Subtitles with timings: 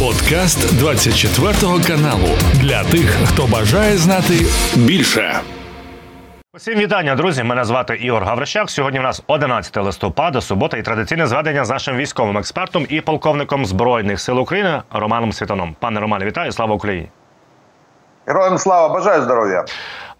[0.00, 1.52] Подкаст 24
[1.86, 4.34] каналу для тих, хто бажає знати
[4.76, 5.40] більше.
[6.54, 7.42] Усім вітання, друзі.
[7.42, 8.70] Мене звати Ігор Гаврищак.
[8.70, 13.66] Сьогодні у нас 11 листопада, субота і традиційне зведення з нашим військовим експертом і полковником
[13.66, 15.76] збройних сил України Романом Світаном.
[15.80, 16.52] Пане Романе, вітаю!
[16.52, 17.08] Слава Україні!
[18.26, 19.64] Героям слава бажаю здоров'я.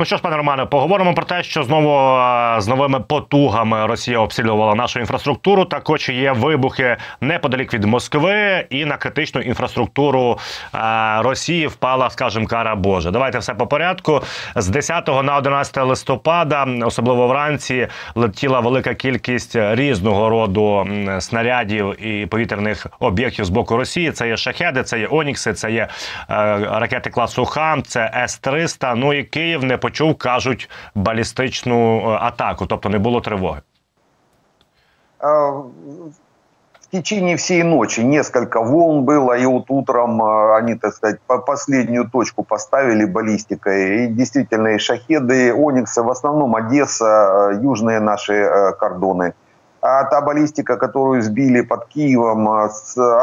[0.00, 2.20] Ну що ж, пане Романе, поговоримо про те, що знову
[2.60, 5.64] з новими потугами Росія обстрілювала нашу інфраструктуру.
[5.64, 10.38] Також є вибухи неподалік від Москви, і на критичну інфраструктуру
[11.18, 13.10] Росії впала, скажімо, кара Божа.
[13.10, 14.22] Давайте все по порядку.
[14.56, 20.88] З 10 на 11 листопада, особливо вранці, летіла велика кількість різного роду
[21.20, 24.12] снарядів і повітряних об'єктів з боку Росії.
[24.12, 25.88] Це є шахеди, це є Онікси, це є
[26.70, 32.88] ракети класу Хан, це С 300 Ну і Київ не почув, кажуть, балістичну атаку, тобто
[32.88, 33.60] не було тривоги.
[36.80, 42.42] В течение всей ночи несколько волн было, и вот утром они, так сказать, последнюю точку
[42.42, 44.04] поставили баллистикой.
[44.04, 49.32] И действительно, и шахеды, Ониксы, в основном Одесса, южные наши кордоны.
[49.80, 52.48] А та баллистика, которую сбили под Киевом,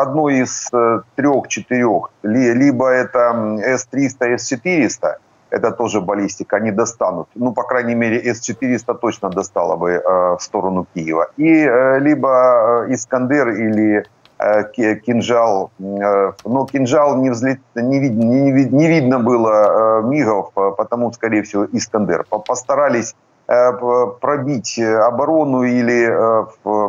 [0.02, 0.72] одной из
[1.16, 5.16] трех-четырех, либо это С-300, С-400,
[5.56, 7.28] это тоже баллистика, они достанут.
[7.36, 11.28] Ну, по крайней мере, С-400 точно достала бы э, в сторону Киева.
[11.38, 14.04] И э, либо э, Искандер или
[14.38, 14.64] э,
[15.06, 15.72] кинжал.
[15.80, 21.14] Э, но кинжал не, взлет, не, вид, не, не видно было э, мигов, э, потому,
[21.14, 22.26] скорее всего, Искандер.
[22.48, 23.16] Постарались
[23.48, 23.72] э,
[24.22, 26.12] пробить оборону или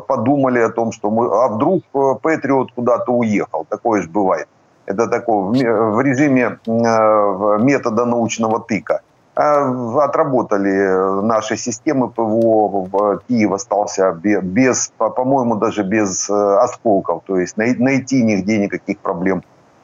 [0.07, 1.83] подумали о том, что мы, а вдруг
[2.23, 3.65] Патриот куда-то уехал.
[3.69, 4.49] Такое же бывает.
[4.87, 9.01] Это такое в режиме э, метода научного тыка.
[9.35, 13.21] Э, отработали наши системы ПВО.
[13.29, 17.23] Киев остался без, по-моему, даже без э, осколков.
[17.27, 19.43] То есть найти нигде никаких проблем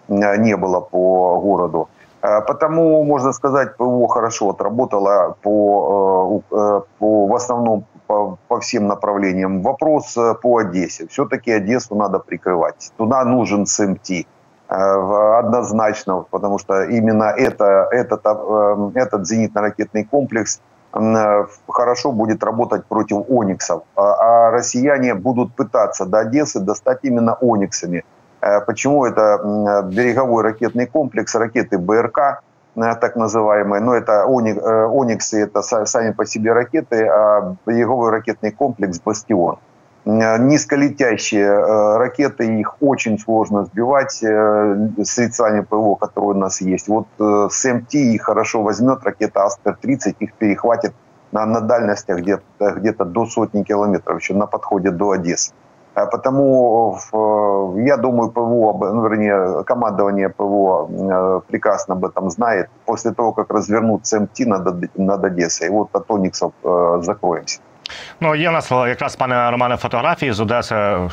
[0.09, 1.89] не было по городу.
[2.21, 6.43] Потому, можно сказать, ПВО хорошо отработало по,
[6.99, 9.63] по, в основном по, по всем направлениям.
[9.63, 11.09] Вопрос по Одессе.
[11.09, 12.93] Все-таки Одессу надо прикрывать.
[12.97, 14.27] Туда нужен СМТ.
[14.73, 20.61] Э, однозначно, потому что именно это, этот, э, этот зенитно-ракетный комплекс
[20.95, 23.83] э, хорошо будет работать против «Ониксов».
[23.97, 28.05] А, а россияне будут пытаться до Одессы достать именно «Ониксами».
[28.67, 29.39] Почему это
[29.85, 32.43] береговой ракетный комплекс, ракеты БРК,
[32.75, 39.59] так называемые, но это «Ониксы»— это сами по себе ракеты, а береговой ракетный комплекс «Бастион».
[40.05, 46.89] Э, низколетящие э, ракеты, их очень сложно сбивать э, средствами ПВО, которые у нас есть.
[46.89, 50.93] Вот с МТ их хорошо возьмет, ракета Астер-30 их перехватит
[51.31, 55.53] на, на дальностях где-то где до сотни километров, еще на подходе до Одессы.
[55.95, 56.99] А потому
[57.77, 62.71] я думаю, ПВО, ну, вернее, командование ПВО прекрасно об этом знает.
[62.87, 66.53] После того, как развернут СМТ над, над Одессой, вот от Ониксов
[67.03, 67.61] закроемся.
[68.21, 71.09] Ну, є у нас якраз пане Романе фотографії з Одеси е,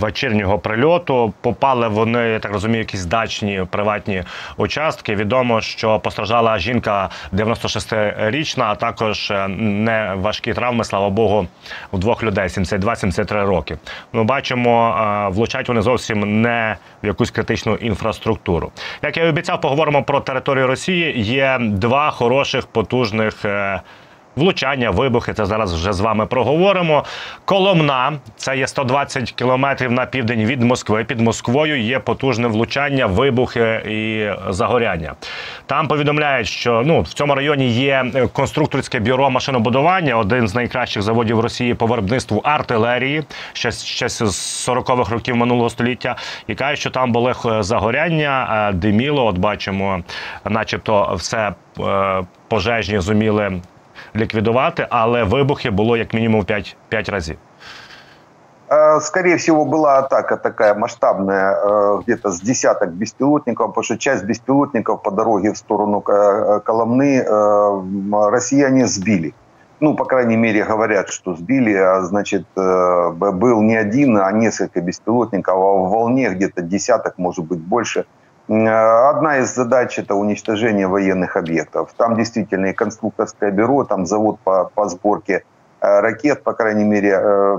[0.00, 1.34] вечірнього прильоту.
[1.40, 4.22] Попали вони, я так розумію, якісь дачні приватні
[4.56, 5.14] участки.
[5.14, 11.46] Відомо, що постраждала жінка 96-річна, а також е, не важкі травми, слава Богу,
[11.90, 13.78] у двох людей 72-73 роки.
[14.12, 18.72] Ми бачимо, е, влучать вони зовсім не в якусь критичну інфраструктуру.
[19.02, 21.22] Як я і обіцяв, поговоримо про територію Росії.
[21.22, 23.44] Є два хороших потужних.
[24.36, 27.04] Влучання, вибухи, це зараз вже з вами проговоримо.
[27.44, 31.04] Коломна, це є 120 кілометрів на південь від Москви.
[31.04, 35.14] Під Москвою є потужне влучання, вибухи і загоряння.
[35.66, 41.40] Там повідомляють, що ну в цьому районі є конструкторське бюро машинобудування, один з найкращих заводів
[41.40, 44.22] Росії по виробництву артилерії, ще, ще з
[44.68, 46.16] 40-х років минулого століття.
[46.46, 49.26] І кажуть, що там були загоряння, диміло.
[49.26, 50.00] От бачимо,
[50.44, 53.60] начебто, все е, пожежні зуміли
[54.15, 57.37] ліквідувати, але вибухи було як мінімум 5, 5 разів.
[58.99, 65.11] Скорее всего, была атака такая масштабная, где-то с десяток беспилотников, потому что часть беспилотников по
[65.11, 66.01] дороге в сторону
[66.65, 67.23] Коломны
[68.31, 69.33] россияне сбили.
[69.79, 75.53] Ну, по крайней мере, говорят, что сбили, а значит, был не один, а несколько беспилотников,
[75.53, 78.15] а в волне где-то десяток, может быть, больше –
[78.50, 81.94] Одна из задач– это уничтожение военных объектов.
[81.96, 85.44] Там действительно и конструкторское бюро, там завод по, по сборке
[85.80, 87.56] э, ракет, по крайней мере, э,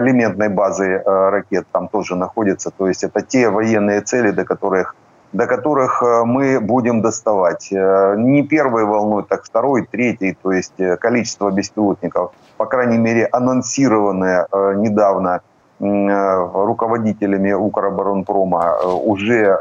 [0.00, 2.72] элементной базы э, ракет там тоже находится.
[2.76, 4.96] То есть это те военные цели, до которых,
[5.32, 7.68] до которых мы будем доставать.
[7.70, 10.36] Не первой волной, так второй, третьей.
[10.42, 15.42] То есть количество беспилотников, по крайней мере, анонсированное недавно–
[15.84, 19.58] руководителями Укроборонпрома уже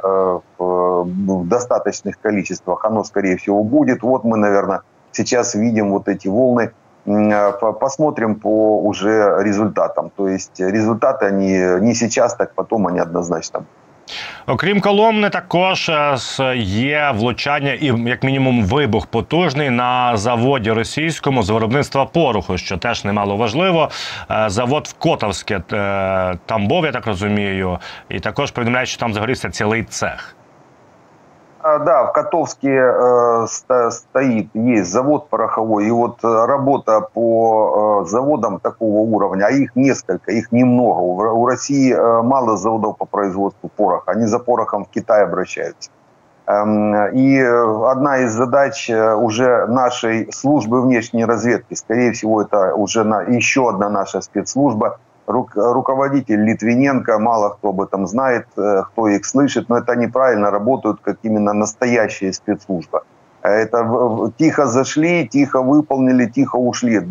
[0.57, 4.03] в достаточных количествах, оно, скорее всего, будет.
[4.03, 4.81] Вот мы, наверное,
[5.11, 6.71] сейчас видим вот эти волны
[7.79, 10.09] посмотрим по уже результатам.
[10.15, 13.82] То есть результаты они не сейчас, так потом они однозначно будут.
[14.47, 16.17] Окрім Коломни, також е,
[16.57, 23.05] є влучання і як мінімум вибух потужний на заводі російському з виробництва пороху, що теж
[23.05, 23.89] немало важливо.
[24.31, 27.79] Е, завод в Котовське е, Тамбов, я так розумію,
[28.09, 30.35] і також повідомляють, що там загорівся цілий цех.
[31.63, 38.09] А, да, в Котовске э, стоит, есть завод пороховой, и вот э, работа по э,
[38.09, 41.31] заводам такого уровня, а их несколько, их немного.
[41.31, 45.89] У России мало заводов по производству пороха, они за порохом в Китай обращаются.
[46.47, 53.21] Эм, и одна из задач уже нашей службы внешней разведки, скорее всего, это уже на,
[53.21, 59.69] еще одна наша спецслужба– руководитель Литвиненко, мало кто об этом знает, э, кто их слышит,
[59.69, 63.03] но это неправильно работают, как именно настоящая спецслужба.
[63.41, 67.01] Это тихо зашли, тихо выполнили, тихо ушли,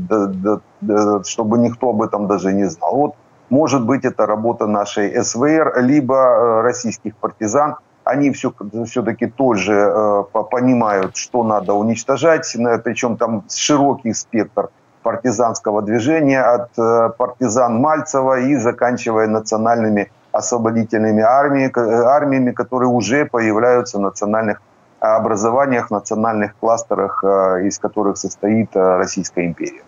[1.24, 2.96] чтобы никто об этом даже не знал.
[2.96, 3.14] Вот,
[3.50, 7.76] может быть, это работа нашей СВР, либо э, российских партизан.
[8.04, 8.52] Они все,
[8.86, 14.68] все-таки тоже э, понимают, что надо уничтожать, причем там широкий спектр–
[15.02, 23.26] партизанского движения от э, партизан Мальцева и заканчивая национальными освободительными армиями, э, армиями которые уже
[23.26, 24.62] появляются в национальных
[25.00, 29.82] образованиях, национальных кластерах, э, из которых состоит Российская империя.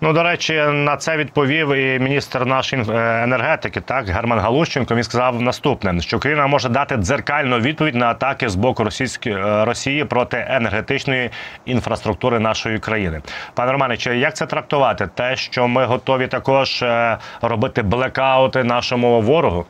[0.00, 4.94] Ну, до речі, на це відповів і міністр нашої е, енергетики, так Герман Галущенко.
[4.94, 9.64] Він сказав наступне: що Україна може дати дзеркальну відповідь на атаки з боку російської е,
[9.64, 11.30] Росії проти енергетичної
[11.64, 13.22] інфраструктури нашої країни.
[13.54, 15.08] Пане Романе, чи як це трактувати?
[15.14, 19.66] Те, що ми готові також е, робити блекаути нашому ворогу?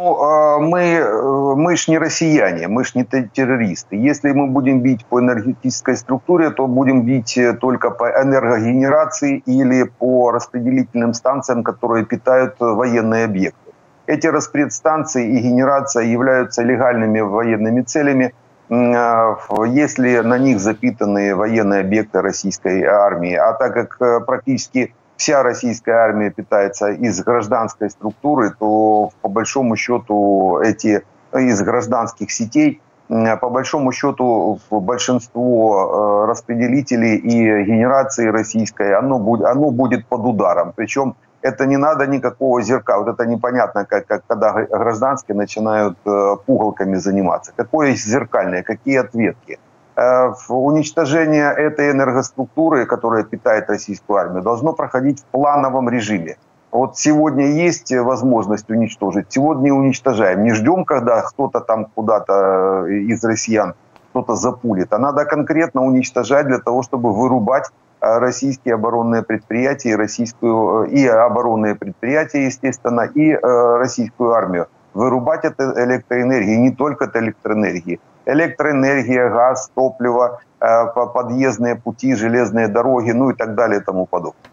[0.00, 3.96] Ну, а мы, э, мы ж не россияне, мы ж не террористы.
[3.96, 9.82] Если мы будем бить по энергетической структуре, то будем бить э, только по энергогенерации или
[9.98, 13.72] по распределительным станциям, которые питают военные объекты.
[14.06, 18.32] Эти распредстанции и генерация являются легальными военными целями,
[18.70, 19.36] а,
[19.66, 23.34] если на них запитаны военные объекты российской армии.
[23.34, 29.76] А так как э, практически вся российская армия питается из гражданской структуры, то по большому
[29.76, 31.02] счету эти
[31.34, 39.70] из гражданских сетей, по большому счету большинство э, распределителей и генерации российской, оно будет, оно
[39.70, 40.72] будет под ударом.
[40.76, 42.98] Причем это не надо никакого зерка.
[42.98, 47.52] Вот это непонятно, как, как когда гражданские начинают э, пугалками заниматься.
[47.56, 49.58] Какое зеркальное, какие ответки.
[49.98, 56.36] Э, уничтожение этой энергоструктуры, которая питает российскую армию, должно проходить в плановом режиме.
[56.70, 60.44] Вот сегодня есть возможность уничтожить, сегодня уничтожаем.
[60.44, 63.74] Не ждем, когда кто-то там куда-то э, из россиян
[64.10, 67.64] кто-то запулит, а надо конкретно уничтожать для того, чтобы вырубать
[68.00, 74.68] э, российские оборонные предприятия, российскую и оборонные предприятия, естественно, и российскую армию.
[74.94, 77.98] Вырубать это электроэнергии, не только от электроэнергии
[78.28, 84.50] электроэнергия, газ, топливо, э, подъездные пути, железные дороги, ну и так далее и тому подобное.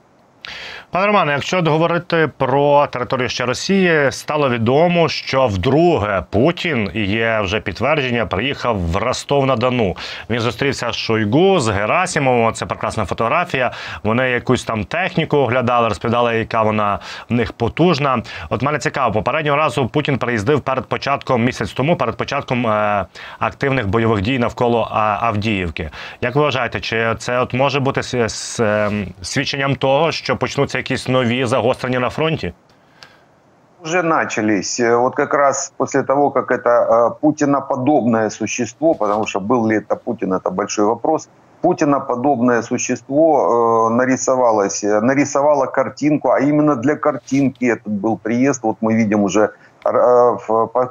[0.95, 7.59] Пане Романе, якщо говорити про територію ще Росії, стало відомо, що вдруге Путін є вже
[7.59, 9.97] підтвердження, приїхав в Ростов на Дону.
[10.29, 12.53] Він зустрівся з Шойгу з Герасімовим.
[12.53, 13.71] Це прекрасна фотографія.
[14.03, 18.21] Вони якусь там техніку оглядали, розповідали, яка вона в них потужна.
[18.49, 23.05] От мене цікаво, попереднього разу Путін приїздив перед початком місяць тому, перед початком е
[23.39, 24.87] активних бойових дій навколо
[25.21, 25.89] Авдіївки.
[26.21, 28.01] Як ви вважаєте, чи це от може бути
[28.59, 32.52] ем, свідченням того, що почнуться якісь нові загострення на фронті?
[33.84, 34.80] Уже начались.
[34.80, 39.96] Вот как раз после того, как это э, Путиноподобное существо, потому что был ли это
[39.96, 41.28] Путин, это большой вопрос,
[41.62, 48.62] Путиноподобное существо э, нарисовалось, нарисовало картинку, а именно для картинки этот был приезд.
[48.62, 49.50] Вот мы видим уже
[49.84, 50.36] э,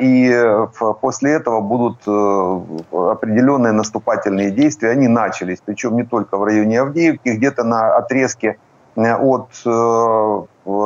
[0.00, 0.66] и
[1.02, 4.90] после этого будут определенные наступательные действия.
[4.90, 8.56] Они начались, причем не только в районе Авдеевки, где-то на отрезке
[8.96, 9.48] от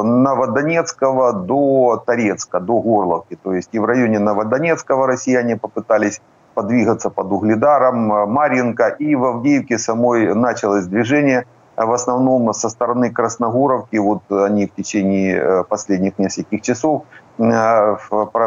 [0.02, 3.38] Новодонецкого до Торецка, до Горловки.
[3.42, 6.20] То есть и в районе Новодонецкого россияне попытались
[6.54, 13.96] подвигаться под Угледаром, Марьинка, и в Авдеевке самой началось движение, в основном со стороны Красногоровки,
[13.96, 17.02] вот они в течение э, последних нескольких часов
[17.38, 17.96] э,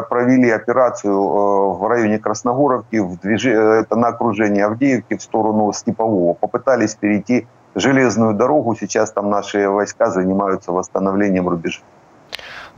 [0.10, 3.46] провели операцию э, в районе Красногоровки, в движ...
[3.46, 6.34] это на окружение Авдеевки в сторону Степового.
[6.34, 7.48] Попытались перейти
[7.80, 8.76] железную дорогу.
[8.76, 11.80] Сейчас там наши войска занимаются восстановлением рубежа.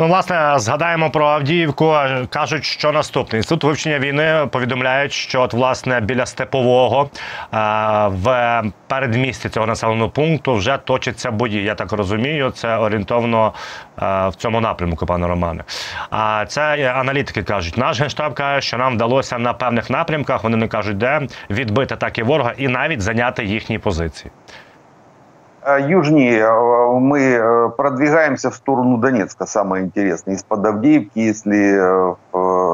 [0.01, 1.95] Ну, власне, згадаємо про Авдіївку.
[2.29, 7.09] Кажуть, що наступне інститут вивчення війни повідомляють, що от власне біля степового
[8.07, 11.63] в передмісті цього населеного пункту вже точаться бої.
[11.63, 13.53] Я так розумію, це орієнтовно
[13.97, 15.63] в цьому напрямку, пане Романе.
[16.09, 20.43] А це аналітики кажуть, наш генштаб каже, що нам вдалося на певних напрямках.
[20.43, 24.31] Вони не кажуть, де відбити атаки ворога і навіть зайняти їхні позиції.
[25.61, 30.35] Э, южнее э, мы э, продвигаемся в сторону Донецка, самое интересное.
[30.35, 32.15] Из-под Авдеевки, если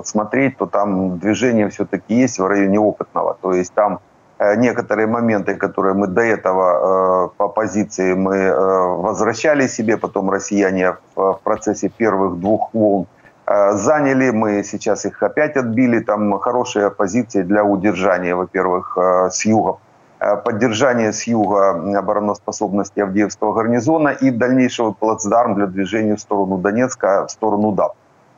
[0.04, 3.38] смотреть, то там движение все-таки есть в районе Опытного.
[3.42, 4.00] То есть там
[4.58, 8.54] некоторые моменты, которые мы до этого по позиции мы
[8.98, 13.08] возвращали себе, потом россияне в процессе первых двух волн
[13.48, 18.98] заняли, мы сейчас их опять отбили, там хорошие позиции для удержания, во-первых,
[19.32, 19.85] с юга Э,
[20.19, 27.31] поддержание с юга обороноспособности Авдеевского гарнизона и дальнейшего плацдарм для движения в сторону Донецка, в
[27.31, 27.93] сторону ДАП.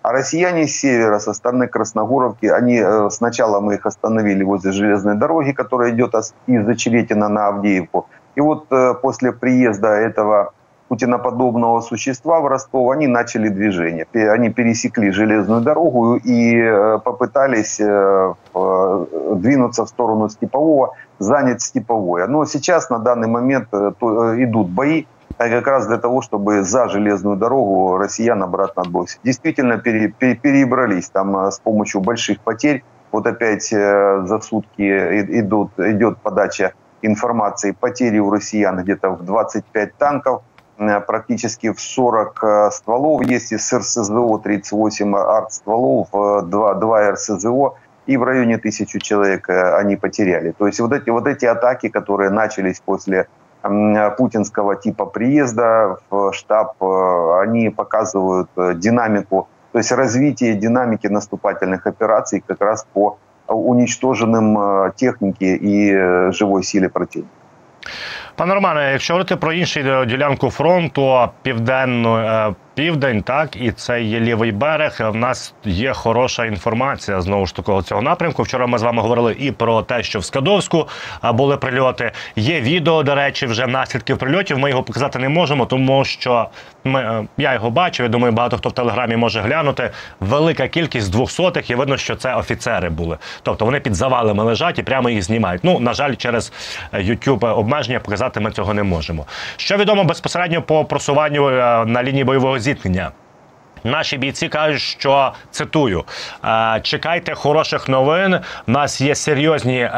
[0.07, 5.15] А россияне с севера, со стороны Красногоровки, они э, сначала мы их остановили возле железной
[5.15, 6.15] дороги, которая идет
[6.47, 8.07] из Очеретина на Авдеевку.
[8.35, 10.53] И вот э, после приезда этого
[10.87, 14.07] путиноподобного существа в Ростов, они начали движение.
[14.13, 17.77] Они пересекли железную дорогу и попытались
[19.35, 22.27] двинуться в сторону Степового, занять Степовое.
[22.27, 25.05] Но сейчас на данный момент э, э, идут бои
[25.37, 29.19] как раз для того, чтобы за железную дорогу россиян обратно отбросить.
[29.23, 32.83] Действительно пере, пере, перебрались там э, с помощью больших потерь.
[33.11, 37.71] Вот опять за сутки идут, идет подача информации.
[37.71, 40.41] Потери у россиян где-то в 25 танков,
[40.75, 43.23] практически в 40 стволов.
[43.23, 47.75] Есть из РСЗО 38 артстволов, 2, 2 РСЗО
[48.07, 50.53] и в районе тысячи человек э, они потеряли.
[50.57, 53.27] То есть вот эти, вот эти атаки, которые начались после
[54.17, 61.85] путинского типа приезда в штаб, э, они показывают э, динамику, то есть развитие динамики наступательных
[61.85, 67.31] операций как раз по уничтоженным технике и живой силе противника.
[68.37, 72.17] Пане Романе, якщо говорити про іншу ділянку фронту, південну
[72.77, 74.97] південь, так і це є лівий берег.
[74.99, 78.43] В нас є хороша інформація знову ж такого цього напрямку.
[78.43, 80.87] Вчора ми з вами говорили і про те, що в Скадовську
[81.23, 82.11] були прильоти.
[82.35, 84.59] Є відео, до речі, вже наслідків прильотів.
[84.59, 86.49] Ми його показати не можемо, тому що
[86.83, 88.03] ми е, я його бачив.
[88.03, 89.91] Я думаю, багато хто в телеграмі може глянути.
[90.19, 93.17] Велика кількість двохсотих і видно, що це офіцери були.
[93.43, 95.63] Тобто вони під завалами лежать і прямо їх знімають.
[95.63, 96.53] Ну на жаль, через
[96.93, 99.25] YouTube обмеження показати ми цього не можемо.
[99.57, 103.11] Що відомо безпосередньо по просуванню е, на лінії бойового зіткнення.
[103.83, 106.03] Наші бійці кажуть, що цитую:
[106.45, 108.39] «Е, чекайте хороших новин.
[108.67, 109.89] У нас є серйозні.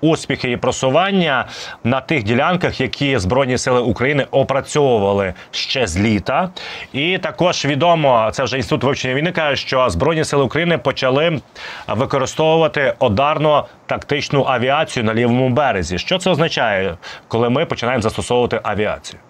[0.00, 1.46] Успіхи і просування
[1.84, 6.50] на тих ділянках, які збройні сили України опрацьовували ще з літа,
[6.92, 11.40] і також відомо це вже інститут вивчення війни каже, що збройні сили України почали
[11.88, 15.98] використовувати одарно тактичну авіацію на лівому березі.
[15.98, 16.96] Що це означає,
[17.28, 19.20] коли ми починаємо застосовувати авіацію?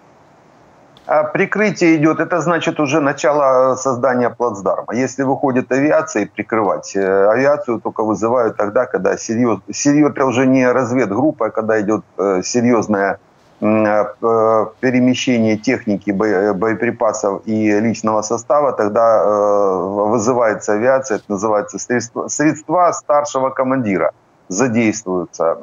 [1.07, 4.95] А прикрытие идет, это значит уже начало создания плацдарма.
[4.95, 10.67] Если выходит авиация, прикрывать э, авиацию только вызывают тогда, когда серьез, серьез это уже не
[10.67, 13.19] разведгруппа, а когда идет э, серьезное
[13.61, 13.65] э,
[14.79, 24.11] перемещение техники, боеприпасов и личного состава, тогда вызывается авиация, это называется средства, средства старшего командира
[24.47, 25.57] задействуются.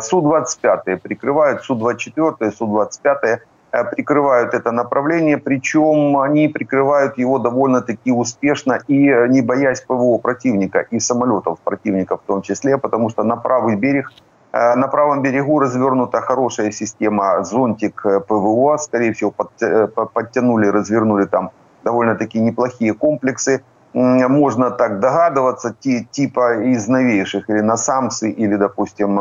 [0.00, 3.38] Су-25 прикрывают, Су-24, Су-25 Э,
[3.84, 10.86] прикрывают это направление, причем они прикрывают его довольно-таки успешно и э, не боясь ПВО противника
[10.90, 14.12] и самолетов противника в том числе, потому что на правый берег
[14.52, 21.50] э, на правом берегу развернута хорошая система зонтик ПВО, скорее всего подтянули, развернули там
[21.84, 23.62] довольно-таки неплохие комплексы.
[23.94, 25.74] Можно так догадываться,
[26.10, 29.18] типа из новейших, или на Самсы, или, допустим,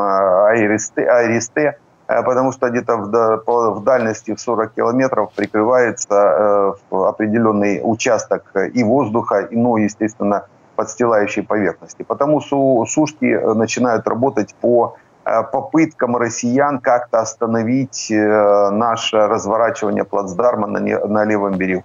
[1.06, 9.40] Э, потому что где-то в, дальности в 40 километров прикрывается э, определенный участок и воздуха,
[9.40, 10.46] и, ну, естественно,
[10.76, 12.04] подстилающей поверхности.
[12.04, 21.58] Потому что сушки начинают работать по попыткам россиян как-то остановить наше разворачивание плацдарма на левом
[21.58, 21.84] берегу.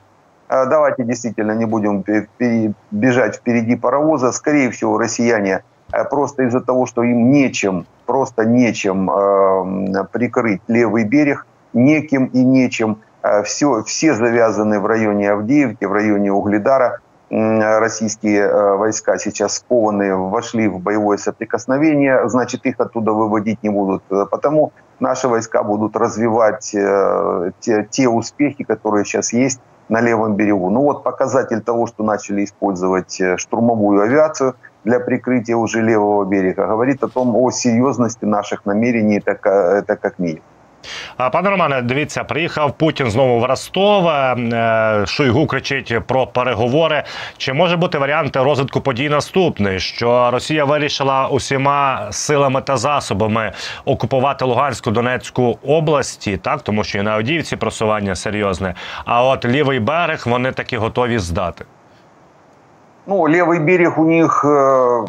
[0.48, 2.04] Давайте действительно не будем
[2.90, 4.32] бежать впереди паровоза.
[4.32, 5.62] Скорее всего, россияне
[6.10, 9.08] просто из-за того, что им нечем, просто нечем
[10.12, 12.98] прикрыть левый берег, неким и нечем–
[13.44, 17.00] все, все завязаны в районе Авдеевки, в районе Угледара.
[17.30, 24.02] Российские э, войска сейчас скованы, вошли в боевое соприкосновение, значит, их оттуда выводить не будут.
[24.08, 30.70] Потому наши войска будут развивать э, те, те успехи, которые сейчас есть на левом берегу.
[30.70, 36.67] Ну вот показатель того, что начали использовать э, штурмовую авиацию для прикрытия уже левого берега,
[36.67, 40.43] говорит о том, о серьезности наших намерений, это, это как минимум.
[41.31, 44.07] Пане Романе, дивіться, приїхав Путін знову в Ростов.
[44.07, 47.03] Е, Шойгу кричить про переговори.
[47.37, 49.79] Чи може бути варіант розвитку подій наступний?
[49.79, 53.51] Що Росія вирішила усіма силами та засобами
[53.85, 58.75] окупувати Луганську Донецьку області, так тому що і на Авдіївці просування серйозне.
[59.05, 61.65] А от лівий берег вони таки готові здати.
[63.10, 65.04] Ну, левый берег у них э,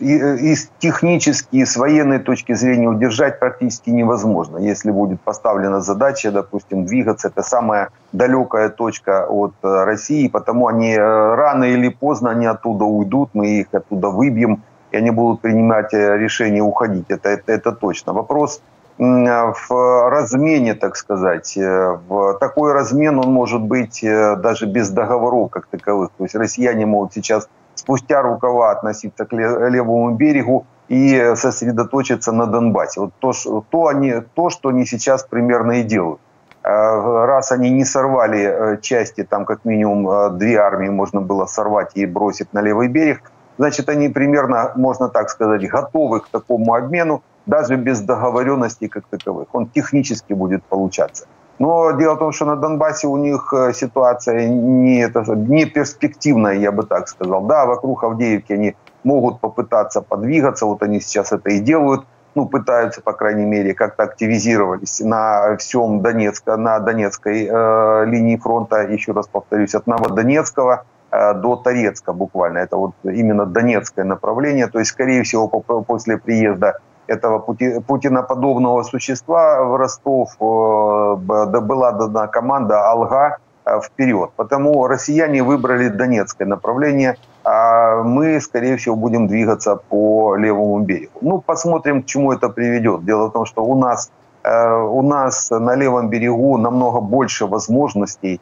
[0.00, 4.58] и, и технически, и с военной точки зрения удержать практически невозможно.
[4.58, 10.94] Если будет поставлена задача, допустим, двигаться, это самая далекая точка от э, России, потому они
[10.94, 15.92] э, рано или поздно они оттуда уйдут, мы их оттуда выбьем, и они будут принимать
[15.92, 17.04] решение уходить.
[17.08, 18.12] Это, это, это точно.
[18.14, 18.60] Вопрос
[19.02, 21.56] в размене, так сказать.
[21.56, 26.10] Э, в такой размен он может быть э, даже без договоров как таковых.
[26.16, 33.00] То есть россияне могут сейчас спустя рукава относиться к левому берегу и сосредоточиться на Донбассе.
[33.00, 33.32] Вот то,
[33.70, 36.20] то, они, то, что они сейчас примерно и делают.
[36.62, 42.06] Э, раз они не сорвали части, там как минимум две армии можно было сорвать и
[42.06, 47.76] бросить на левый берег, значит, они примерно, можно так сказать, готовы к такому обмену даже
[47.76, 49.54] без договоренностей как таковых.
[49.54, 51.26] Он технически будет получаться.
[51.58, 56.54] Но дело в том, что на Донбассе у них э, ситуация не, это, не перспективная,
[56.54, 57.42] я бы так сказал.
[57.42, 58.74] Да, вокруг Авдеевки они
[59.04, 64.04] могут попытаться подвигаться, вот они сейчас это и делают, ну, пытаются, по крайней мере, как-то
[64.04, 71.34] активизировались на всем Донецка, на Донецкой э, линии фронта, еще раз повторюсь, от Новодонецкого э,
[71.34, 72.58] до Торецка буквально.
[72.58, 74.66] Это вот именно донецкое направление.
[74.66, 81.92] То есть, скорее всего, по, после приезда этого пути, путиноподобного существа в Ростов э, была
[81.92, 84.30] дана команда «Алга» э, вперед.
[84.36, 91.18] Потому россияне выбрали Донецкое направление, а мы, скорее всего, будем двигаться по левому берегу.
[91.20, 93.04] Ну, посмотрим, к чему это приведет.
[93.04, 94.10] Дело в том, что у нас,
[94.44, 98.40] э, у нас на левом берегу намного больше возможностей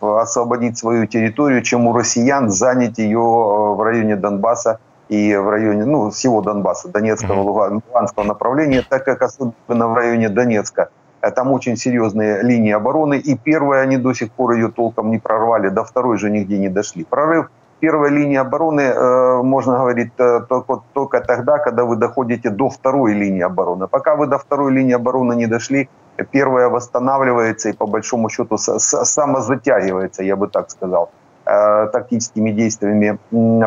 [0.00, 4.78] освободить свою территорию, чем у россиян занять ее в районе Донбасса
[5.08, 7.40] и в районе, ну, всего Донбасса, Донецкого.
[7.40, 10.88] Луганского направления, так как особенно в районе Донецка
[11.20, 15.18] э, там очень серьезные линии обороны, и первые они до сих пор ее толком не
[15.18, 17.04] прорвали, до второй же нигде не дошли.
[17.04, 22.68] Прорыв первой линии обороны, э, можно говорить, э, только, только тогда, когда вы доходите до
[22.68, 23.88] второй линии обороны.
[23.88, 25.88] Пока вы до второй линии обороны не дошли,
[26.30, 31.10] первая восстанавливается и по большому счету самозатягивается, я бы так сказал,
[31.44, 33.18] э, тактическими действиями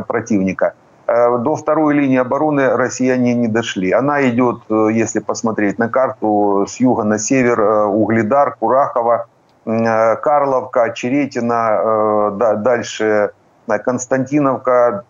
[0.07, 0.73] противника.
[1.07, 3.91] Э, до второй линии обороны россияне не дошли.
[3.91, 9.27] Она идет, э, если посмотреть на карту, с юга на север, э, Угледар, Курахова,
[9.65, 12.31] Карловка, Черетина,
[12.63, 13.31] дальше
[13.67, 15.03] Константиновка,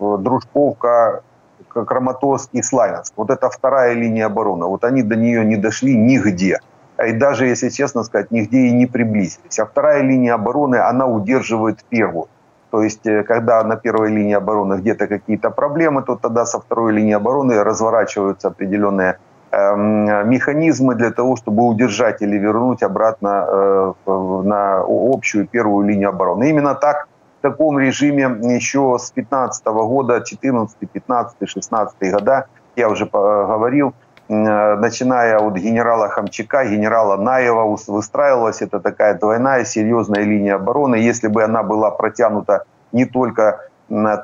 [0.00, 1.22] Дружковка,
[1.68, 3.12] Краматорск и Славянск.
[3.16, 4.66] Вот это вторая линия обороны.
[4.66, 6.58] Вот они до нее не дошли нигде.
[7.06, 9.60] И даже, если честно сказать, нигде и не приблизились.
[9.60, 12.26] А вторая линия обороны, она удерживает первую.
[12.72, 16.94] То есть, э, когда на первой линии обороны где-то какие-то проблемы, то тогда со второй
[16.94, 19.18] линии обороны разворачиваются определенные
[19.50, 23.92] эм, механизмы для того, чтобы удержать или вернуть обратно э,
[24.44, 26.48] на общую первую линию обороны.
[26.48, 27.08] Именно так,
[27.38, 28.22] в таком режиме
[28.54, 33.92] еще с 15 года, 14, 15, 16 года, я уже говорил, э,
[34.28, 40.96] начиная от генерала Хамчака, генерала Наева, выстраивалась это такая двойная серьезная линия обороны.
[40.96, 43.60] Если бы она была протянута не только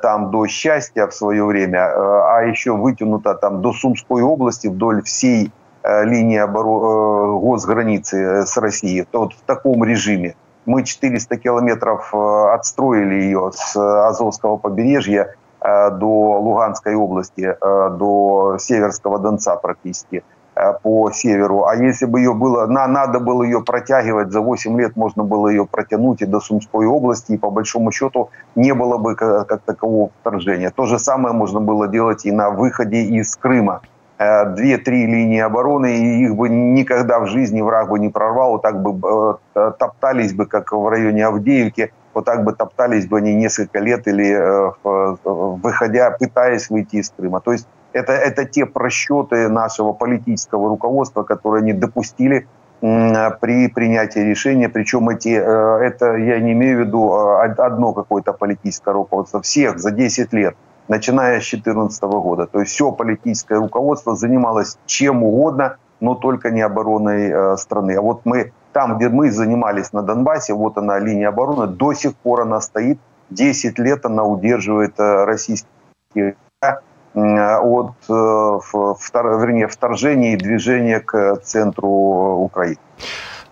[0.01, 5.03] там до счастья в свое время, э, а еще вытянута там до Сумской области вдоль
[5.03, 5.51] всей
[5.83, 7.39] э, линии оборон...
[7.39, 10.35] госграницы с Россией, то вот в таком режиме.
[10.65, 20.23] Мы 400 километров отстроили ее с Азовского побережья до Луганской области, до Северского Донца практически.
[20.81, 21.65] по северу.
[21.65, 25.47] А если бы ее было, на, надо было ее протягивать, за 8 лет можно было
[25.47, 29.61] ее протянуть и до Сумской области, и по большому счету не было бы как, как
[29.61, 30.71] такового вторжения.
[30.71, 33.81] То же самое можно было делать и на выходе из Крыма.
[34.17, 38.81] Две-три линии обороны, и их бы никогда в жизни враг бы не прорвал, вот так
[38.81, 44.07] бы топтались бы, как в районе Авдеевки, вот так бы топтались бы они несколько лет
[44.07, 44.35] или
[44.83, 47.39] выходя, пытаясь выйти из Крыма.
[47.39, 52.47] То есть это, это те просчеты нашего политического руководства, которые они допустили
[52.81, 54.69] при принятии решения.
[54.69, 59.79] Причем эти, э, это я не имею в виду э, одно какое-то политическое руководство, всех
[59.79, 60.55] за 10 лет,
[60.87, 62.47] начиная с 2014 года.
[62.47, 67.97] То есть все политическое руководство занималось чем угодно, но только не обороной э, страны.
[67.97, 72.15] А вот мы там, где мы занимались на Донбассе, вот она линия обороны, до сих
[72.15, 72.99] пор она стоит.
[73.29, 76.35] 10 лет она удерживает российские
[77.13, 78.59] от э,
[79.13, 81.89] вернее, вторжения і движення к центру
[82.45, 82.77] України.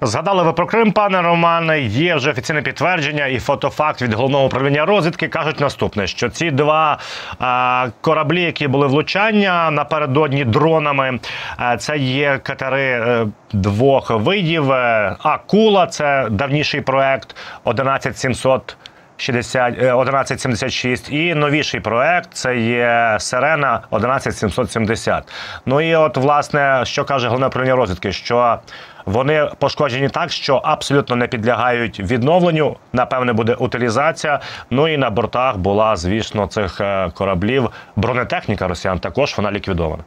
[0.01, 1.79] Згадали ви про Крим, пане Романе.
[1.79, 6.97] Є вже офіційне підтвердження і фотофакт від головного управління розвідки кажуть наступне: що ці два
[7.39, 11.19] а, кораблі, які були влучання напередодні дронами,
[11.57, 14.71] а, це є катери е, двох видів.
[14.71, 18.77] Е, Акула це давніший проект 11700
[19.17, 25.23] 60, 1176 і новіший проект це є Сирена 11770.
[25.65, 28.59] Ну і от, власне, що каже головне управління розвідки, що
[29.07, 32.75] вони пошкоджені так, що абсолютно не підлягають відновленню.
[32.93, 34.39] Напевне, буде утилізація.
[34.69, 38.99] Ну і на бортах була, звісно, цих е, кораблів бронетехніка росіян.
[38.99, 40.03] Також вона ліквідована.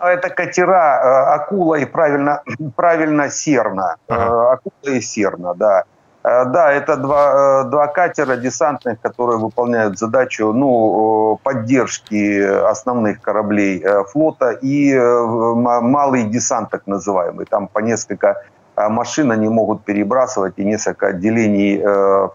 [0.00, 2.38] Это катера е, акула и правильно,
[2.76, 3.96] правильно серна.
[4.08, 4.26] Ага.
[4.26, 5.82] Е, акула и серна, да.
[6.24, 13.82] Э, да, это два, э, два катера десантных, которые выполняют задачу ну, поддержки основных кораблей
[13.82, 17.46] э, флота и малый десант, так называемый.
[17.46, 18.42] Там по несколько
[18.76, 21.78] машин они могут перебрасывать и несколько отделений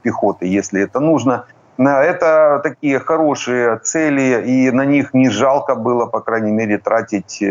[0.02, 1.46] пехоты, если это нужно.
[1.78, 7.44] Это такие хорошие цели, и на них не жалко было, по крайней мере, тратить,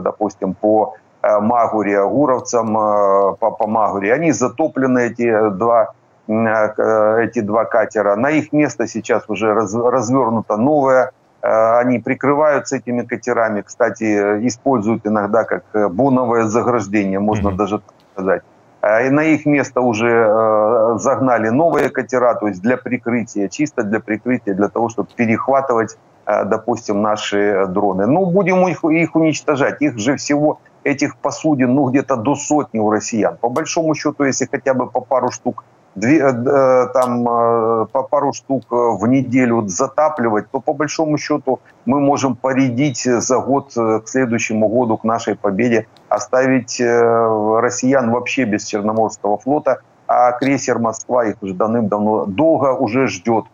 [0.00, 4.12] допустим, по Э, Магуре, Гуровцам э, по, по Магуре.
[4.12, 5.92] Они затоплены, эти два,
[6.26, 8.16] э, эти два катера.
[8.16, 11.12] На их место сейчас уже раз, развернуто новое.
[11.44, 13.62] Они прикрываются этими катерами.
[13.62, 14.04] Кстати,
[14.46, 17.56] используют иногда как боновое заграждение, можно mm-hmm.
[17.56, 18.42] даже так сказать.
[19.06, 24.54] И на их место уже загнали новые катера, то есть для прикрытия, чисто для прикрытия,
[24.54, 28.06] для того, чтобы перехватывать, допустим, наши дроны.
[28.06, 29.82] Ну, будем их, их уничтожать.
[29.82, 33.36] Их же всего этих посудин, ну, где-то до сотни у россиян.
[33.40, 35.64] По большому счету, если хотя бы по пару штук
[35.94, 41.18] две, э, э там э, по пару штук э, в неделю затапливать, то по большому
[41.18, 47.60] счету мы можем поредить за год э, к следующему году, к нашей победе, оставить э,
[47.60, 53.44] россиян вообще без Черноморского флота, а крейсер Москва их уже давным-давно долго уже ждет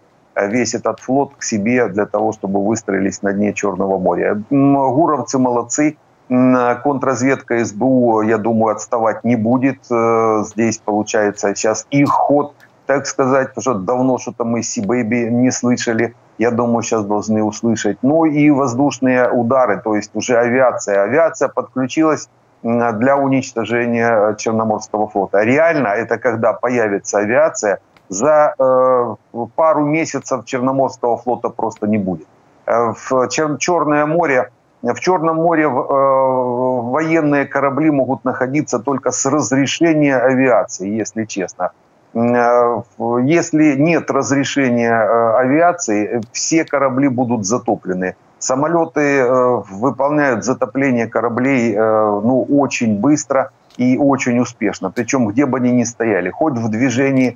[0.47, 4.41] весь этот флот к себе для того, чтобы выстроились на дне Черного моря.
[4.51, 5.97] Гуровцы молодцы,
[6.29, 9.79] контрразведка СБУ, я думаю, отставать не будет.
[9.91, 12.55] Э, здесь, получается, сейчас их ход,
[12.87, 16.15] так сказать, что давно что-то мы с Бэйби не слышали.
[16.39, 17.99] Я думаю, сейчас должны услышать.
[18.03, 21.03] Ну и воздушные удары, то есть уже авиация.
[21.03, 22.29] Авиация подключилась
[22.63, 25.43] для уничтожения Черноморского флота.
[25.43, 29.15] Реально, это когда появится авиация, за э,
[29.55, 32.27] пару месяцев Черноморского флота просто не будет.
[32.67, 34.51] Э, в Черное море
[34.83, 41.73] в Черном море э, военные корабли могут находиться только с разрешения авиации, если честно.
[42.15, 42.83] Э,
[43.25, 48.15] если нет разрешения э, авиации, все корабли будут затоплены.
[48.39, 49.27] Самолеты
[49.69, 54.93] выполняют затопление кораблей ну, очень быстро и очень успешно.
[54.93, 57.35] Причем где бы они ни стояли, хоть в движении,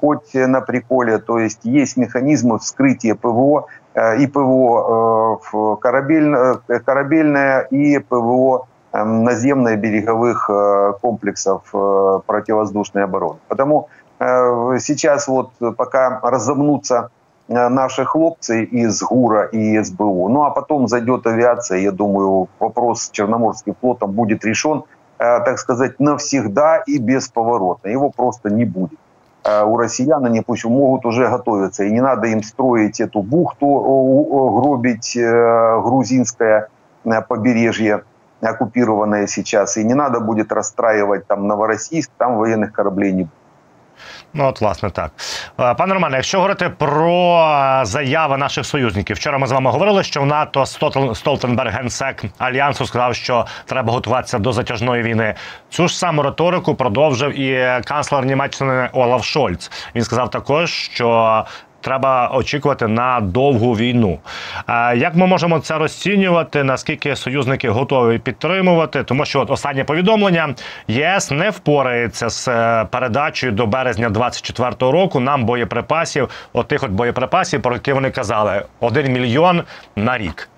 [0.00, 1.18] хоть на приколе.
[1.18, 3.66] То есть есть механизмы вскрытия ПВО,
[4.18, 10.50] и ПВО э, корабельное, э, корабельное и ПВО эм, наземное береговых
[11.00, 11.62] комплексов
[12.26, 13.38] противовоздушной обороны.
[13.48, 13.88] Потому
[14.78, 17.10] сейчас вот пока разомнутся
[17.46, 23.10] наши хлопцы из ГУРа и СБУ, ну а потом зайдет авиация, я думаю, вопрос с
[23.10, 24.82] Черноморским флотом будет решен,
[25.18, 27.88] так сказать, навсегда и бесповоротно.
[27.88, 28.98] Его просто не будет.
[29.64, 31.84] У россиян, они пусть могут уже готовиться.
[31.84, 33.66] И не надо им строить эту бухту,
[34.60, 36.68] гробить грузинское
[37.28, 38.02] побережье,
[38.40, 39.76] оккупированное сейчас.
[39.76, 43.37] И не надо будет расстраивать там Новороссийск, там военных кораблей не будет.
[44.34, 45.10] Ну, от, власне, так.
[45.60, 47.38] Е, пане Романе, якщо говорити про
[47.80, 50.66] е, заяви наших союзників, вчора ми з вами говорили, що в НАТО
[51.14, 55.34] Столтенберг генсек альянсу сказав, що треба готуватися до затяжної війни.
[55.70, 59.70] Цю ж саму риторику продовжив і канцлер Німеччини Олаф Шольц.
[59.94, 61.44] Він сказав також, що
[61.80, 64.18] треба очікувати на довгу війну.
[64.96, 66.64] Як ми можемо це розцінювати?
[66.64, 69.02] Наскільки союзники готові підтримувати?
[69.04, 70.54] Тому що от останнє повідомлення
[70.88, 77.62] ЄС не впорається з е, передачею до березня 24-го року нам боєприпасів, отих от боєприпасів,
[77.62, 79.62] про які вони казали, один мільйон
[79.96, 80.48] на рік.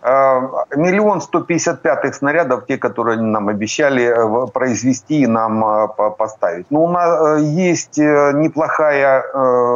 [0.00, 0.40] Э,
[0.76, 5.88] миллион сто пятьдесят пятых снарядов, те, которые они нам обещали э, произвести и нам э,
[6.16, 6.70] поставить.
[6.70, 9.24] Но у нас есть неплохая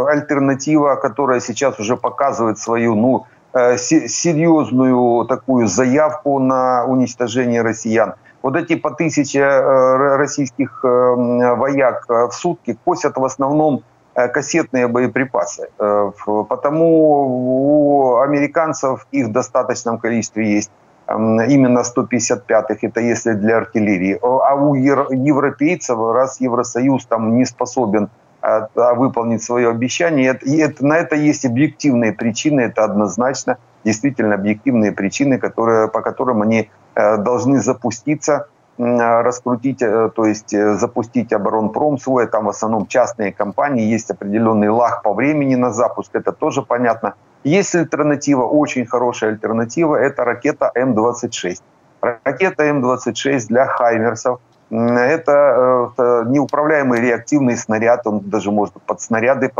[0.06, 8.14] альтернатива, которая сейчас уже показывает свою, ну, серьезную такую заявку на уничтожение россиян.
[8.42, 13.82] Вот эти по тысяче российских вояк в сутки косят в основном
[14.14, 15.68] кассетные боеприпасы.
[15.78, 16.10] Э,
[16.48, 20.70] потому у американцев их в достаточном количестве есть
[21.08, 24.18] именно 155-х, это если для артиллерии.
[24.22, 28.08] А у европейцев, раз Евросоюз там не способен
[28.42, 30.38] э, выполнить свое обещание,
[30.80, 37.58] на это есть объективные причины, это однозначно, действительно объективные причины, которые, по которым они должны
[37.60, 38.48] запуститься
[38.82, 44.68] раскрутить, э, то есть э, запустить оборонпром свой, там в основном частные компании, есть определенный
[44.68, 47.14] лаг по времени на запуск, это тоже понятно.
[47.44, 51.60] Есть альтернатива, очень хорошая альтернатива, это ракета М-26.
[52.00, 54.40] Ракета М-26 для хаймерсов,
[54.70, 59.50] это э, неуправляемый реактивный снаряд, он даже может под снаряды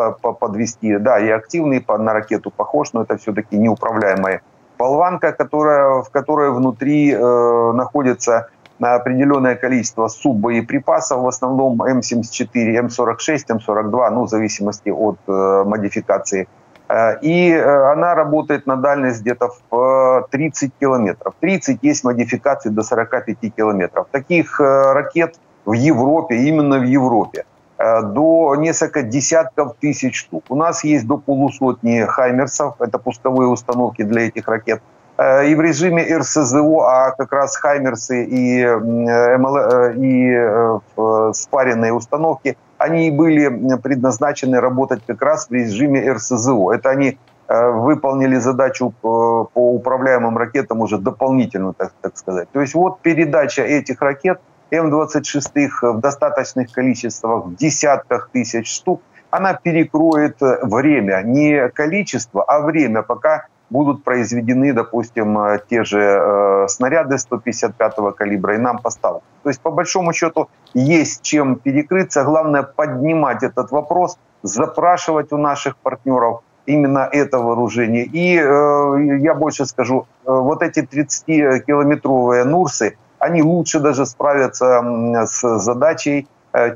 [0.41, 0.97] подвести.
[0.97, 4.41] Да, и активный на ракету похож, но это все-таки неуправляемая
[4.79, 13.47] болванка, которая, в которой внутри э, находится на определенное количество суббоеприпасов, в основном М74, М46,
[13.49, 16.49] М42, ну, в зависимости от э, модификации.
[16.89, 21.35] Э, и э, она работает на дальность где-то в 30 километров.
[21.41, 24.07] 30 есть модификации до 45 километров.
[24.11, 27.45] Таких э, ракет в Европе, именно в Европе,
[27.79, 30.45] э, до несколько десятков тысяч штук.
[30.49, 34.83] У нас есть до полусотни хаймерсов, это пусковые установки для этих ракет.
[35.23, 41.93] Э, и в режиме РСЗО, а как раз Хаймерсы и, МЛ, э, и э, спаренные
[41.93, 46.73] установки, они были предназначены работать как раз в режиме РСЗО.
[46.73, 52.49] Это они выполнили задачу по управляемым ракетам уже дополнительно, так, так сказать.
[52.51, 59.53] То есть вот передача этих ракет М-26 в достаточных количествах, в десятках тысяч штук, она
[59.53, 67.17] перекроет время, не количество, а время, пока будут произведены, допустим, э, те же э, снаряды
[67.17, 69.23] 155-го калибра и нам поставят.
[69.43, 72.25] То есть, по большому счету, есть чем перекрыться.
[72.25, 78.05] Главное поднимать этот вопрос, запрашивать у наших партнеров именно это вооружение.
[78.05, 84.83] И э, я больше скажу, э, вот эти 30-километровые Нурсы, они лучше даже справятся
[85.27, 86.27] с задачей,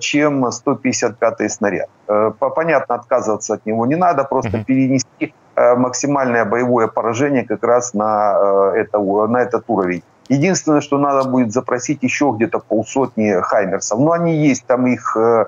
[0.00, 1.88] чем 155-й снаряд.
[2.08, 7.94] Э, понятно, отказываться от него не надо, просто перенести Э, максимальное боевое поражение как раз
[7.94, 10.02] на, э, это, на этот уровень.
[10.28, 13.98] Единственное, что надо будет запросить еще где-то полсотни хаймерсов.
[13.98, 15.46] Но они есть, там их э,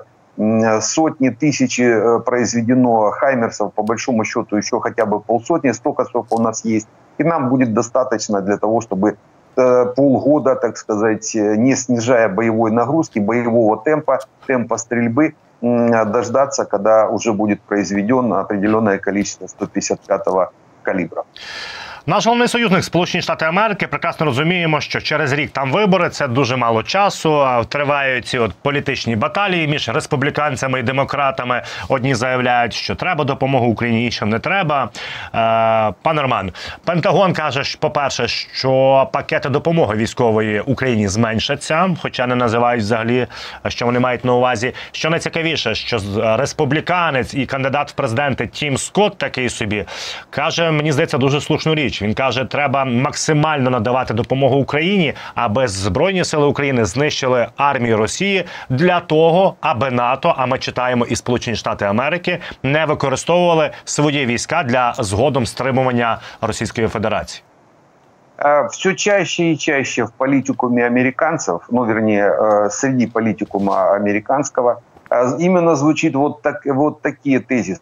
[0.81, 6.65] сотни, тысячи произведено хаймерсов, по большому счету еще хотя бы полсотни, столько, сколько у нас
[6.65, 6.87] есть.
[7.19, 9.17] И нам будет достаточно для того, чтобы
[9.95, 17.61] полгода, так сказать, не снижая боевой нагрузки, боевого темпа, темпа стрельбы, дождаться, когда уже будет
[17.61, 20.21] произведено определенное количество 155
[20.83, 21.25] калибра.
[22.05, 26.55] Наш головний союзник Сполучені Штати Америки прекрасно розуміємо, що через рік там вибори це дуже
[26.55, 27.45] мало часу.
[27.69, 31.61] Тривають ці от політичні баталії між республіканцями і демократами.
[31.89, 34.83] Одні заявляють, що треба допомогу Україні, іншим не треба.
[34.83, 36.51] Е, Пане Роман,
[36.85, 43.27] Пентагон каже, по перше, що пакети допомоги військової Україні зменшаться, хоча не називають взагалі,
[43.67, 44.73] що вони мають на увазі.
[44.91, 45.99] Що найцікавіше, що
[46.37, 49.85] республіканець і кандидат в президенти Тім Скотт такий собі
[50.29, 51.88] каже, мені здається, дуже слушну річ.
[52.01, 58.99] Він каже, треба максимально надавати допомогу Україні, аби збройні сили України знищили армію Росії для
[58.99, 64.93] того, аби НАТО, а ми читаємо і Сполучені Штати Америки, не використовували свої війська для
[64.99, 67.43] згодом стримування Російської Федерації.
[68.71, 74.81] Все чаще и чаще в политикуме американцев, ну, вернее, среди политикума американского,
[75.39, 77.81] именно звучит вот, так, вот такие тезисы.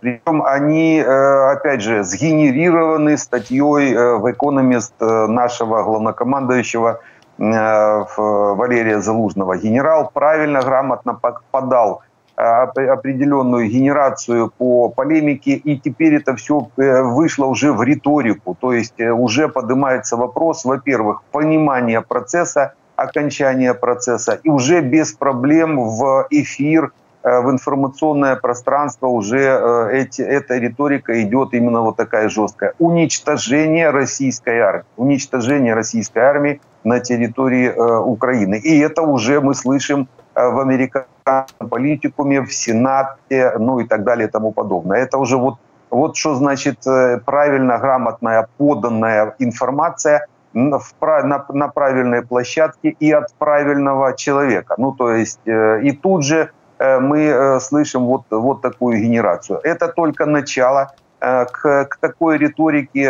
[0.00, 7.00] Причем они, э, опять же, сгенерированы статьей э, в «Экономист» э, нашего главнокомандующего
[7.38, 9.56] Валерия Залужного.
[9.56, 11.20] Генерал правильно, грамотно
[11.52, 12.02] подал
[12.34, 18.56] определенную генерацию по полемике, и теперь это все вышло уже в риторику.
[18.60, 26.26] То есть уже поднимается вопрос, во-первых, понимания процесса, окончания процесса, и уже без проблем в
[26.30, 26.90] эфир
[27.28, 32.72] в информационное пространство уже э, эти, эта риторика идет именно вот такая жесткая.
[32.78, 34.84] Уничтожение российской армии.
[34.96, 38.56] Уничтожение российской армии на территории э, Украины.
[38.56, 44.30] И это уже мы слышим в американском политикуме, в Сенате, ну и так далее и
[44.30, 44.98] тому подобное.
[44.98, 45.56] Это уже вот,
[45.90, 46.84] вот что значит
[47.24, 54.76] правильно, грамотная, поданная информация на, на, правильной площадке и от правильного человека.
[54.78, 59.60] Ну, то есть, и тут же Э, мы э, слышим вот, вот такую генерацию.
[59.62, 60.92] Это только начало.
[61.20, 63.04] Э, к, к такой риторике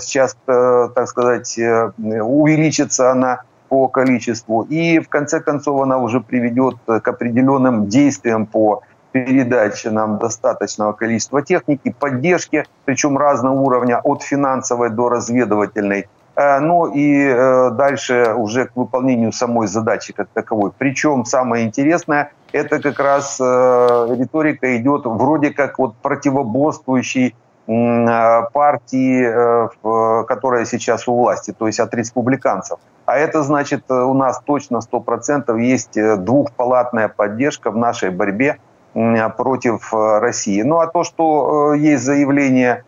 [0.00, 4.62] сейчас, так сказать, увеличится она по количеству.
[4.62, 11.42] И в конце концов она уже приведет к определенным действиям по передаче нам достаточного количества
[11.42, 16.08] техники, поддержки, причем разного уровня, от финансовой до разведывательной.
[16.60, 17.28] Ну и
[17.72, 20.72] дальше уже к выполнению самой задачи как таковой.
[20.76, 23.44] Причем самое интересное– это как раз э,
[24.18, 27.34] риторика идет вроде как вот противоборствующей
[27.66, 32.78] э, партии, э, которая сейчас у власти, то есть от республиканцев.
[33.06, 38.58] А это значит, э, у нас точно 100% есть э, двухпалатная поддержка в нашей борьбе
[38.92, 40.62] против э, России.
[40.62, 42.84] Ну а то, что есть заявление,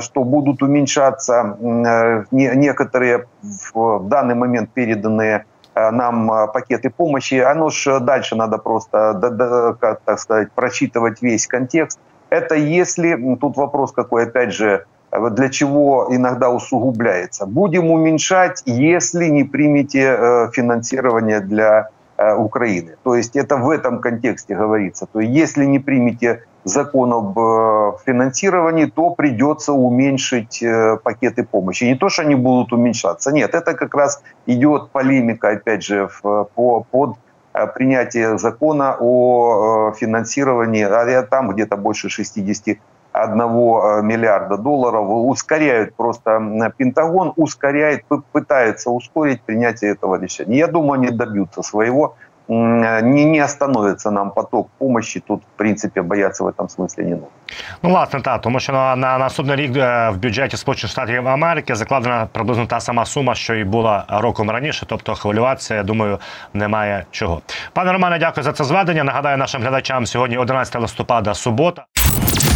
[0.00, 3.26] что будут уменьшаться некоторые
[3.74, 5.44] в данный момент переданные
[5.76, 11.46] Э, нам э, пакеты помощи, оно же дальше надо просто, как так сказать, прочитывать весь
[11.46, 12.00] контекст.
[12.30, 17.44] Это если, тут вопрос какой, опять же, э, для чего иногда усугубляется.
[17.44, 21.90] Будем уменьшать, если не примете финансирование для
[22.38, 22.96] Украины.
[23.02, 25.06] То есть это в этом контексте говорится.
[25.12, 31.84] То есть если не примете закон об э, финансировании, то придется уменьшить э, пакеты помощи.
[31.84, 36.84] Не то, что они будут уменьшаться, нет, это как раз идет полемика, опять же, по,
[36.90, 37.16] под
[37.54, 42.80] э, принятие закона о финансировании, а там где-то больше 61
[43.14, 50.58] миллиарда долларов, ускоряют просто Пентагон, ускоряет, пытается ускорить принятие этого решения.
[50.58, 52.16] Я думаю, они добьются своего
[52.48, 55.20] не, не остановится нам поток помощи.
[55.20, 57.28] Тут, в принципі, бояться в этом смысле не нужно.
[57.82, 61.74] Ну, власне, так, тому що на, на наступний рік е, в бюджеті Сполучених Штатів Америки
[61.74, 64.86] закладена приблизно та сама сума, що і була роком раніше.
[64.88, 66.18] Тобто хвилюватися, я думаю,
[66.54, 67.40] немає чого.
[67.72, 69.04] Пане Романе, дякую за це зведення.
[69.04, 71.84] Нагадаю нашим глядачам сьогодні 11 листопада, субота.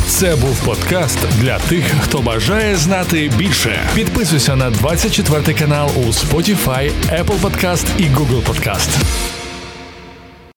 [0.06, 3.78] Це був подкаст для тих, хто бажає знати більше.
[3.94, 9.39] Підписуйся на 24 канал у Spotify, Apple Podcast і Google Podcast.